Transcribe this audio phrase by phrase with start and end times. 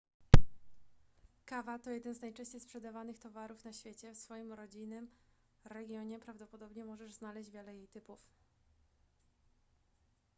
[1.45, 5.07] kawa to jeden z najczęściej sprzedawanych towarów na świecie w swoim rodzinnym
[5.65, 8.19] regionie prawdopodobnie możesz znaleźć wiele jej typów